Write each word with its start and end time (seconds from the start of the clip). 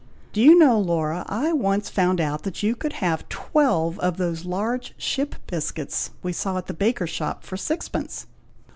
"Do 0.33 0.41
you 0.41 0.57
know, 0.57 0.79
Laura, 0.79 1.23
I 1.29 1.53
once 1.53 1.87
found 1.87 2.19
out 2.19 2.41
that 2.41 2.63
you 2.63 2.75
could 2.75 2.93
have 2.93 3.29
twelve 3.29 3.99
of 3.99 4.17
those 4.17 4.45
large 4.45 4.95
ship 4.97 5.35
biscuits 5.45 6.09
we 6.23 6.33
saw 6.33 6.57
at 6.57 6.65
the 6.65 6.73
baker's 6.73 7.11
shop 7.11 7.43
for 7.43 7.55
sixpence. 7.55 8.25